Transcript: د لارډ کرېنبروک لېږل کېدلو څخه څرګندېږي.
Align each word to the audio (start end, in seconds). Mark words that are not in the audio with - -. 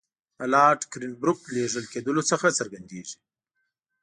د 0.37 0.41
لارډ 0.53 0.81
کرېنبروک 0.91 1.39
لېږل 1.55 1.85
کېدلو 1.93 2.21
څخه 2.31 2.47
څرګندېږي. 2.59 3.17